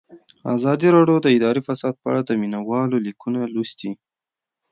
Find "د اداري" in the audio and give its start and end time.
1.21-1.61